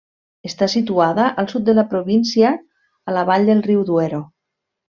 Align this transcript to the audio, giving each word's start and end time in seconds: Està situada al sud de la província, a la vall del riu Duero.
Està 0.49 0.67
situada 0.73 1.27
al 1.43 1.49
sud 1.51 1.67
de 1.69 1.75
la 1.81 1.85
província, 1.93 2.55
a 3.13 3.19
la 3.19 3.29
vall 3.31 3.49
del 3.51 3.65
riu 3.73 3.89
Duero. 3.93 4.27